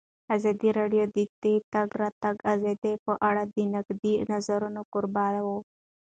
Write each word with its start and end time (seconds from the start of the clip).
ازادي 0.35 0.69
راډیو 0.79 1.03
د 1.15 1.17
د 1.43 1.45
تګ 1.73 1.89
راتګ 2.01 2.35
ازادي 2.53 2.93
په 3.05 3.13
اړه 3.29 3.43
د 3.55 3.57
نقدي 3.75 4.13
نظرونو 4.31 4.81
کوربه 4.91 5.25
وه. 5.45 5.57